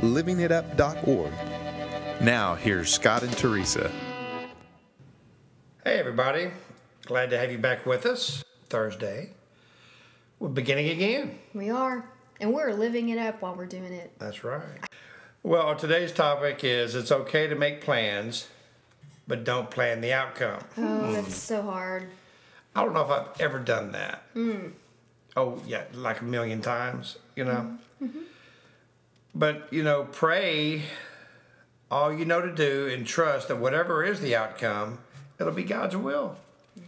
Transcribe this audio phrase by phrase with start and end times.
[0.00, 1.32] livingitup.org.
[2.20, 3.90] Now, here's Scott and Teresa.
[5.84, 6.50] Hey, everybody.
[7.06, 9.30] Glad to have you back with us Thursday.
[10.38, 11.38] We're beginning again.
[11.54, 12.04] We are.
[12.40, 14.12] And we're living it up while we're doing it.
[14.18, 14.86] That's right.
[15.42, 18.48] Well, today's topic is it's okay to make plans,
[19.26, 20.60] but don't plan the outcome.
[20.76, 22.08] Oh, that's so hard.
[22.74, 24.22] I don't know if I've ever done that.
[24.34, 24.72] Mm.
[25.36, 27.78] Oh, yeah, like a million times, you know?
[28.02, 28.06] Mm-hmm.
[28.06, 28.18] Mm-hmm.
[29.34, 30.82] But, you know, pray
[31.90, 34.98] all you know to do and trust that whatever is the outcome,
[35.38, 36.36] it'll be God's will.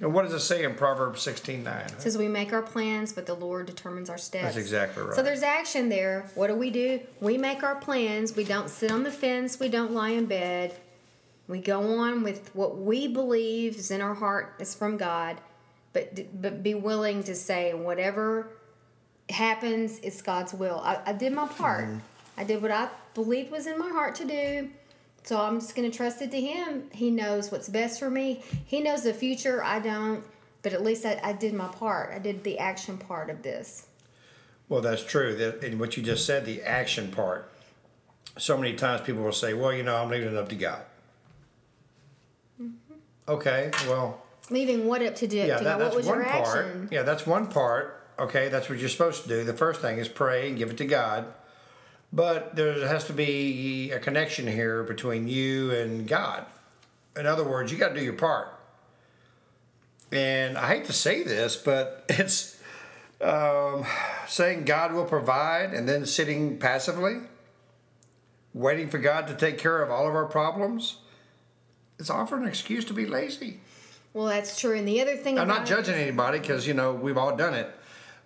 [0.00, 1.80] And what does it say in Proverbs 16 9?
[1.86, 4.44] It says we make our plans, but the Lord determines our steps.
[4.44, 5.14] That's exactly right.
[5.14, 6.30] So there's action there.
[6.34, 7.00] What do we do?
[7.20, 8.34] We make our plans.
[8.34, 9.60] We don't sit on the fence.
[9.60, 10.74] We don't lie in bed.
[11.48, 15.36] We go on with what we believe is in our heart is from God,
[15.92, 18.48] but but be willing to say whatever
[19.28, 20.80] happens, it's God's will.
[20.82, 21.86] I, I did my part.
[21.86, 21.98] Mm-hmm.
[22.36, 24.70] I did what I believed was in my heart to do.
[25.24, 26.84] So I'm just going to trust it to Him.
[26.92, 28.42] He knows what's best for me.
[28.64, 29.62] He knows the future.
[29.62, 30.24] I don't.
[30.62, 32.12] But at least I, I did my part.
[32.14, 33.86] I did the action part of this.
[34.68, 35.34] Well, that's true.
[35.36, 37.50] That, and what you just said, the action part.
[38.38, 40.82] So many times people will say, well, you know, I'm leaving it up to God.
[42.60, 42.94] Mm-hmm.
[43.28, 45.36] Okay, well, Leaving what up to do?
[45.36, 45.80] yeah, to that, God?
[45.80, 46.46] that's What was one your part.
[46.46, 46.88] action?
[46.90, 48.06] Yeah, that's one part.
[48.18, 49.44] Okay, that's what you're supposed to do.
[49.44, 51.26] The first thing is pray and give it to God.
[52.12, 56.44] But there has to be a connection here between you and God.
[57.16, 58.48] In other words, you got to do your part.
[60.10, 62.60] And I hate to say this, but it's
[63.22, 63.86] um,
[64.26, 67.20] saying God will provide and then sitting passively,
[68.52, 70.98] waiting for God to take care of all of our problems.
[71.98, 73.60] It's often an excuse to be lazy.
[74.12, 74.76] Well, that's true.
[74.76, 77.70] And the other thing I'm not judging anybody because you know we've all done it,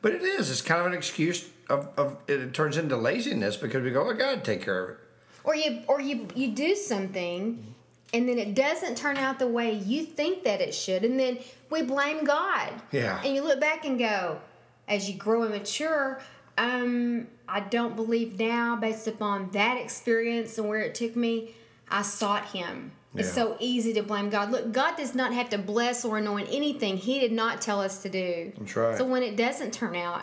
[0.00, 0.50] but it is.
[0.50, 4.14] It's kind of an excuse of, of it, turns into laziness because we go, "Oh,
[4.14, 4.96] God, take care of it."
[5.44, 7.74] or you or you you do something
[8.14, 11.38] and then it doesn't turn out the way you think that it should and then
[11.68, 13.20] we blame god Yeah.
[13.22, 14.40] and you look back and go
[14.88, 16.18] as you grow and mature
[16.56, 21.54] um i don't believe now based upon that experience and where it took me
[21.90, 25.58] i sought him it's so easy to blame god look god does not have to
[25.58, 28.96] bless or anoint anything he did not tell us to do That's right.
[28.96, 30.22] so when it doesn't turn out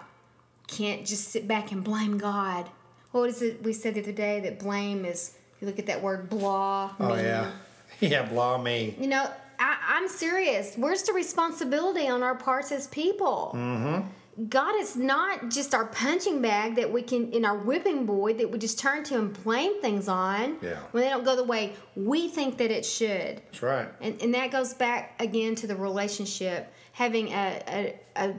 [0.67, 2.69] can't just sit back and blame God.
[3.11, 5.35] What is it we said the other day that blame is?
[5.59, 6.91] You look at that word blah.
[6.99, 7.51] Oh yeah,
[7.99, 8.95] yeah, blah me.
[8.99, 9.29] You know,
[9.59, 10.75] I, I'm serious.
[10.75, 13.51] Where's the responsibility on our parts as people?
[13.53, 14.07] Mm-hmm.
[14.47, 18.49] God is not just our punching bag that we can, in our whipping boy, that
[18.49, 20.79] we just turn to and blame things on Yeah.
[20.91, 23.41] when they don't go the way we think that it should.
[23.51, 23.89] That's right.
[23.99, 28.33] And, and that goes back again to the relationship, having a, a, a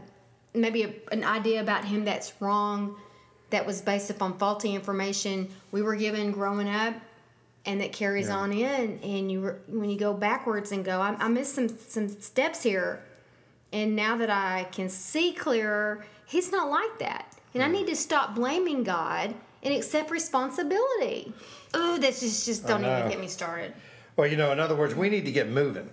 [0.55, 2.97] maybe a, an idea about him that's wrong,
[3.51, 6.95] that was based upon faulty information we were given growing up,
[7.67, 8.37] and that carries Yeah.
[8.37, 8.99] on in.
[9.03, 12.63] And you re- when you go backwards and go, I, I missed some some steps
[12.63, 13.03] here,
[13.73, 17.97] and now that I can see clearer, he's not like that, and I need to
[17.97, 21.33] stop blaming God and accept responsibility.
[21.75, 23.75] Oh, that's just just don't even get me started.
[24.17, 25.89] Well, you know, in other words, we need to get moving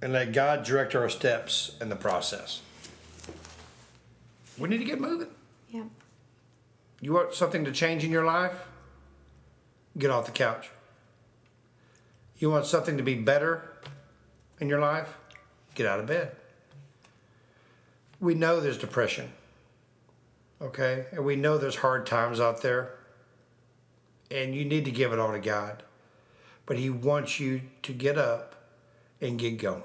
[0.00, 2.60] and let God direct our steps in the process.
[4.58, 5.28] We need to get moving.
[5.70, 5.84] Yeah.
[7.00, 8.66] You want something to change in your life?
[9.98, 10.70] Get off the couch.
[12.38, 13.72] You want something to be better
[14.60, 15.16] in your life?
[15.74, 16.36] Get out of bed.
[18.20, 19.32] We know there's depression,
[20.60, 21.06] okay?
[21.12, 22.94] And we know there's hard times out there.
[24.30, 25.82] And you need to give it all to God.
[26.66, 28.54] But He wants you to get up
[29.20, 29.82] and get going,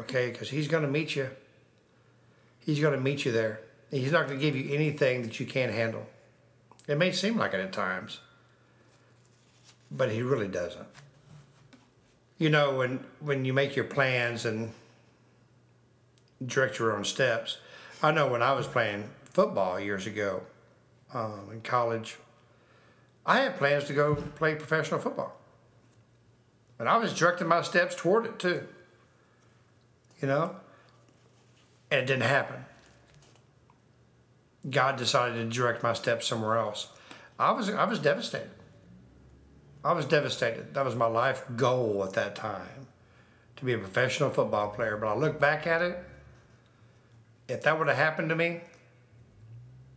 [0.00, 0.30] okay?
[0.30, 1.30] Because He's going to meet you.
[2.64, 3.60] He's going to meet you there.
[3.90, 6.06] He's not going to give you anything that you can't handle.
[6.88, 8.20] It may seem like it at times,
[9.90, 10.86] but he really doesn't.
[12.38, 14.72] You know, when when you make your plans and
[16.44, 17.58] direct your own steps,
[18.02, 20.42] I know when I was playing football years ago
[21.12, 22.16] um, in college,
[23.24, 25.36] I had plans to go play professional football,
[26.78, 28.66] and I was directing my steps toward it too.
[30.20, 30.56] You know,
[31.94, 32.64] and it didn't happen.
[34.68, 36.88] God decided to direct my steps somewhere else.
[37.38, 38.50] I was I was devastated.
[39.84, 40.74] I was devastated.
[40.74, 42.86] That was my life goal at that time,
[43.56, 44.96] to be a professional football player.
[44.96, 45.98] But I look back at it.
[47.48, 48.60] If that would have happened to me,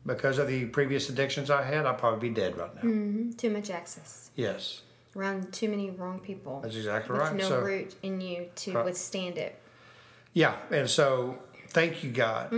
[0.06, 2.82] because of the previous addictions I had, I'd probably be dead right now.
[2.82, 4.30] hmm Too much access.
[4.36, 4.82] Yes,
[5.16, 6.60] Around too many wrong people.
[6.62, 7.36] that's exactly with right.
[7.36, 8.86] no so, root in you to Right.
[8.86, 9.58] withstand it.
[10.34, 12.50] Yeah, and so thank you, God,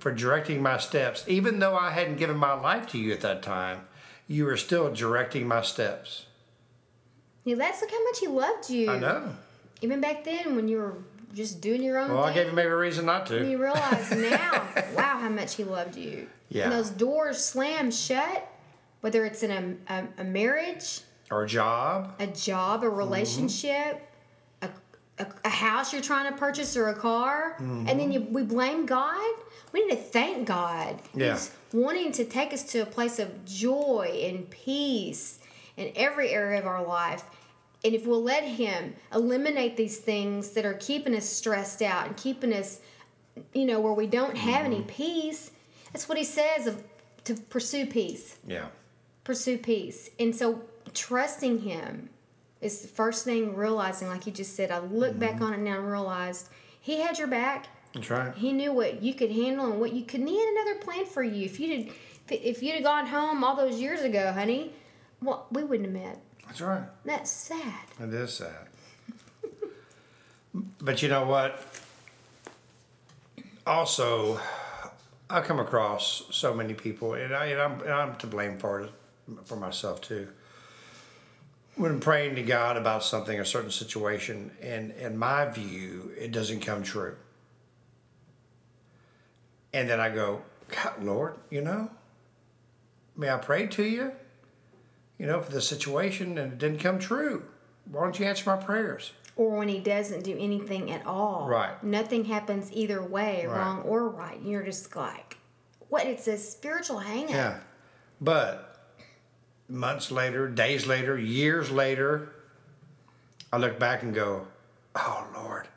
[0.00, 1.24] for directing my steps.
[1.28, 3.80] Even though I hadn't given my life to you at that time,
[4.26, 6.26] you were still directing my steps.
[7.44, 8.90] Yeah, that's look how much he loved you.
[8.90, 9.34] I know.
[9.80, 10.94] Even back then, when you were
[11.34, 12.16] just doing your own thing.
[12.16, 13.48] Well, I gave him every reason not to.
[13.48, 14.64] You realize now,
[14.96, 16.26] wow, how much he loved you.
[16.48, 16.64] Yeah.
[16.64, 18.46] And those doors slam shut,
[19.02, 21.00] whether it's in a, a, a marriage,
[21.30, 22.14] Or a job.
[22.18, 22.86] a job, Mm-hmm.
[22.86, 24.07] a relationship, a,
[25.18, 28.86] a, a house you're trying to purchase, or a car, and then you, we blame
[28.86, 29.34] God.
[29.72, 31.00] We need to thank God.
[31.14, 31.32] Yeah.
[31.34, 35.40] He's wanting to take us to a place of joy and peace
[35.76, 37.24] in every area of our life.
[37.84, 42.16] And if we'll let Him eliminate these things that are keeping us stressed out and
[42.16, 42.80] keeping us,
[43.52, 44.88] you know, where we don't have any Mm-hmm.
[44.88, 45.50] peace,
[45.92, 46.82] that's what He says of
[47.24, 48.66] to pursue peace Yeah.
[49.24, 50.10] pursue peace.
[50.18, 50.62] And so
[50.94, 52.08] trusting him
[52.60, 55.20] is the first thing realizing, like you just said, I look Mm-hmm.
[55.20, 56.48] back on it now and realized
[56.80, 57.66] he had your back.
[57.94, 58.34] That's right.
[58.34, 61.44] He knew what you could handle and what you could need another plan for you.
[61.46, 61.90] If you'd
[62.30, 64.72] if you'd have gone home all those years ago, honey,
[65.22, 66.20] well, we wouldn't have met.
[66.46, 66.82] That's right.
[67.04, 67.74] That's sad.
[68.00, 68.68] It is sad.
[70.80, 71.64] but you know what?
[73.66, 74.38] Also,
[75.30, 78.80] I come across so many people, and, I, and, I'm, and I'm to blame for
[78.80, 78.90] it,
[79.44, 80.28] for myself too.
[81.78, 86.60] When praying to God about something, a certain situation, and in my view, it doesn't
[86.60, 87.14] come true.
[89.72, 91.88] And then I go, God, Lord, you know,
[93.16, 94.10] may I prayed to you,
[95.18, 97.44] you know, for the situation, and it didn't come true.
[97.90, 99.12] Why don't you answer my prayers?
[99.36, 101.46] Or when he doesn't do anything at all.
[101.46, 101.80] Right.
[101.84, 103.56] Nothing happens either way, Right.
[103.56, 104.40] wrong or right.
[104.42, 105.36] You're just like,
[105.88, 106.06] what?
[106.06, 107.30] It's a spiritual hang up.
[107.30, 107.58] Yeah.
[108.20, 108.67] But
[109.68, 112.30] months later, days later, years later,
[113.52, 114.46] I look back and go,
[114.94, 115.68] Oh Lord,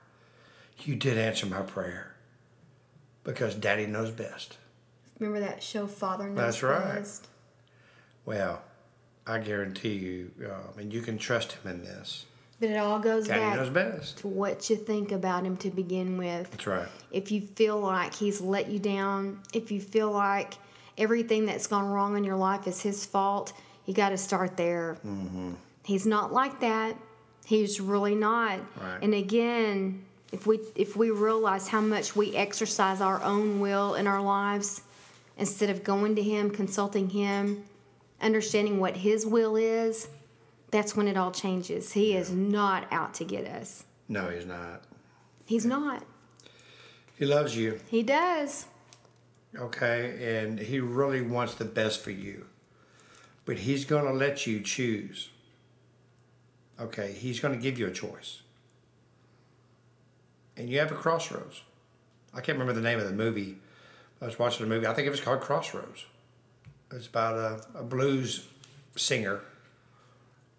[0.79, 2.15] you did answer my prayer.
[3.23, 4.57] Because daddy knows best.
[5.19, 6.95] Remember that show, Father Knows That's right.
[6.95, 7.27] Best?
[8.25, 8.61] Well,
[9.27, 12.25] I guarantee you, um, and you can trust him in this.
[12.59, 14.17] But it all goes Daddy back knows best.
[14.19, 16.49] to what you think about him to begin with.
[16.51, 16.87] That's right.
[17.11, 20.55] If you feel like he's let you down, if you feel like
[20.97, 23.53] everything that's gone wrong in your life is his fault,
[23.91, 24.97] you got to start there.
[25.05, 25.51] Mm-hmm.
[25.83, 26.95] He's not like that.
[27.45, 28.59] He's really not.
[28.79, 28.99] Right.
[29.01, 30.01] And again,
[30.31, 34.81] if we if we realize how much we exercise our own will in our lives
[35.37, 37.65] instead of going to him, consulting him,
[38.21, 40.07] understanding what his will is,
[40.69, 41.91] that's when it all changes.
[41.91, 43.83] He is not out to get us.
[44.07, 44.83] No, he's not.
[45.45, 46.05] He's not.
[47.19, 48.67] He loves you, He does.
[49.53, 50.43] okay?
[50.43, 52.45] And he really wants the best for you.
[53.45, 55.29] But he's going to let you choose.
[56.79, 58.41] Okay, he's going to give you a choice.
[60.57, 61.61] And you have a crossroads.
[62.33, 63.57] I can't remember the name of the movie.
[64.21, 64.87] I was watching a movie.
[64.87, 66.05] I think it was called Crossroads.
[66.91, 68.47] It's about a, a blues
[68.95, 69.41] singer,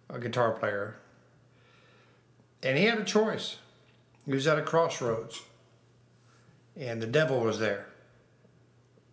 [0.09, 0.97] a guitar player.
[2.61, 3.57] And he had a choice.
[4.25, 5.41] He was at a crossroads.
[6.75, 7.87] And the devil was there.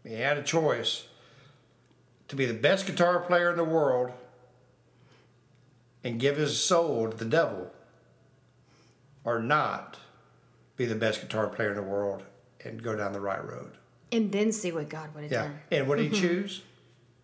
[0.04, 1.04] He had a choice
[2.30, 4.12] to be the best guitar player in the world
[6.04, 7.72] and give his soul to the devil,
[9.24, 9.98] or not
[10.76, 12.22] be the best guitar player in the world
[12.64, 13.72] and go down the right road.
[14.12, 15.42] And then see what God would have Yeah.
[15.42, 15.60] done.
[15.72, 16.28] And what did he mm-hmm.
[16.28, 16.62] choose?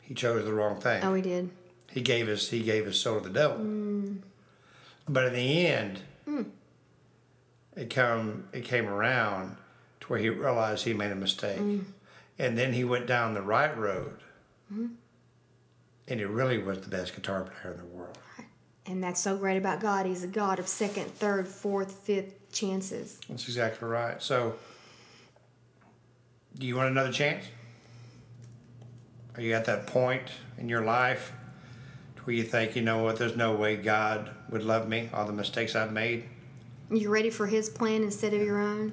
[0.03, 1.05] He chose the wrong thing.
[1.05, 1.51] Oh, he did.
[1.89, 3.59] He gave his he gave his soul to the devil.
[3.59, 4.19] Mm.
[5.09, 6.47] But in the end, mm.
[7.77, 9.57] it come it came around
[10.01, 11.85] to where he realized he made a mistake, mm.
[12.41, 14.19] and then he went down the right road,
[14.71, 14.91] and
[16.09, 18.19] he really was the best guitar player in the world.
[18.87, 20.07] And that's so great about God.
[20.07, 23.19] He's a God of second, third, fourth, fifth chances.
[23.29, 24.23] That's exactly right.
[24.23, 24.55] So,
[26.57, 27.45] do you want another chance?
[29.35, 30.23] Are you at that point
[30.57, 31.33] in your life
[32.25, 35.33] where you think, you know what, there's no way God would love me, all the
[35.33, 36.25] mistakes I've made?
[36.91, 38.93] You ready for His plan instead of your own?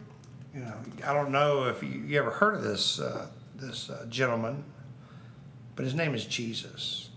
[0.54, 0.74] you know,
[1.06, 4.64] I don't know if you, you ever heard of this uh, this uh, gentleman,
[5.76, 7.10] but his name is Jesus,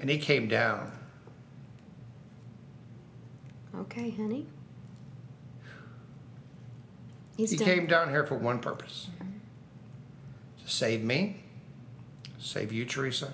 [0.00, 0.92] and he came down.
[3.74, 4.46] Okay, honey.
[7.36, 7.66] He's He done.
[7.66, 9.08] came down here for one purpose:
[10.64, 11.42] to save me,
[12.38, 13.32] save you, Teresa,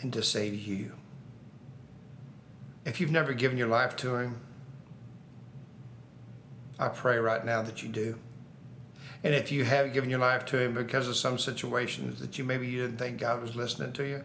[0.00, 0.92] and to save you.
[2.84, 4.40] If you've never given your life to Him,
[6.78, 8.18] I pray right now that you do.
[9.24, 12.44] And if you have given your life to Him because of some situations that you
[12.44, 14.22] maybe you didn't think God was listening to you,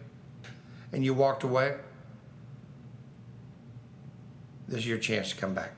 [0.91, 1.77] and you walked away,
[4.67, 5.71] this is your chance to come back.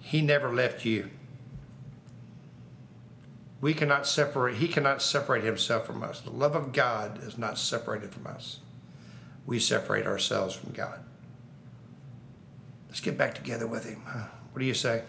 [0.00, 1.10] He never left you.
[3.60, 6.20] We cannot separate, He cannot separate Himself from us.
[6.20, 8.60] The love of God is not separated from us.
[9.44, 11.00] We separate ourselves from God.
[12.86, 14.02] Let's get back together with Him.
[14.52, 15.02] What do you say?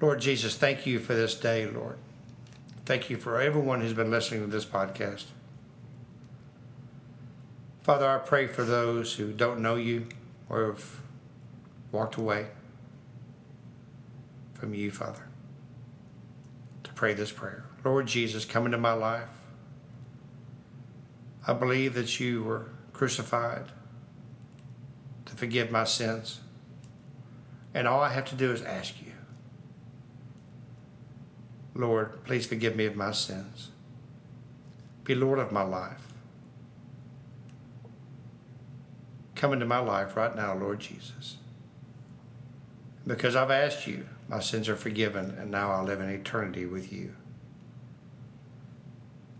[0.00, 1.96] Lord Jesus, thank you for this day, Lord.
[2.84, 5.24] Thank you for everyone who's been listening to this podcast.
[7.82, 10.08] Father, I pray for those who don't know you
[10.50, 11.00] or have
[11.92, 12.48] walked away
[14.52, 15.22] from you, Father,
[16.82, 17.64] to pray this prayer.
[17.82, 19.30] Lord Jesus, come into my life.
[21.46, 23.66] I believe that you were crucified
[25.24, 26.40] to forgive my sins.
[27.72, 29.05] And all I have to do is ask you,
[31.76, 33.68] Lord, please forgive me of my sins.
[35.04, 36.02] Be Lord of my life.
[39.34, 41.36] Come into my life right now, Lord Jesus.
[43.06, 46.92] Because I've asked you, my sins are forgiven, and now I live in eternity with
[46.92, 47.14] you.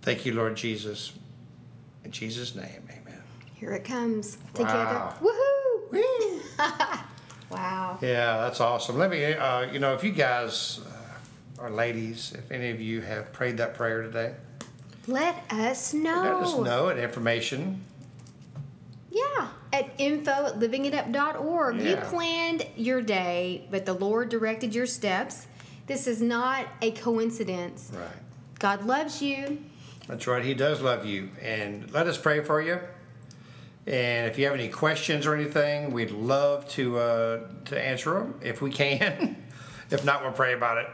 [0.03, 1.15] Thank you, Lord Jesus.
[2.05, 3.23] In Jesus' name, amen.
[3.55, 4.39] Here it comes.
[4.57, 5.15] Wow.
[5.19, 5.29] Together.
[5.91, 6.41] Woohoo!
[7.51, 7.99] wow.
[8.01, 8.99] Yeah, that's awesome.
[8.99, 10.96] Let me, uh, you know, if you guys uh,
[11.59, 14.35] or ladies, if any of you have prayed that prayer today,
[15.07, 16.23] Let us know.
[16.23, 17.83] let us know at information.
[19.11, 19.49] Yeah.
[19.73, 21.81] At info at livingitup.org.
[21.81, 25.47] You planned your day, but the Lord directed your steps.
[25.87, 27.91] This is not a coincidence.
[27.95, 28.09] Right.
[28.59, 29.63] God loves you.
[30.09, 30.45] That's right.
[30.45, 31.31] He does love you.
[31.43, 32.79] And let us pray for you.
[33.87, 38.35] And if you have any questions or anything, we'd love to uh, to answer them
[38.43, 39.37] if we can.
[39.91, 40.89] if not, we'll pray about it.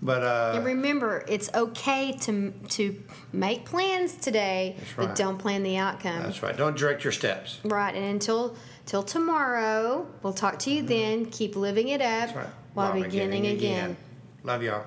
[0.00, 3.02] But uh, and remember, it's okay to to
[3.32, 5.08] make plans today, right.
[5.08, 6.22] but don't plan the outcome.
[6.22, 6.56] That's right.
[6.56, 7.58] Don't direct your steps.
[7.64, 10.88] Right, and until till tomorrow, we'll talk to you mm-hmm.
[10.88, 11.26] then.
[11.26, 12.46] Keep living it up right.
[12.74, 13.84] while, beginning, beginning again.
[13.84, 13.96] again.
[14.44, 14.84] Love y'all.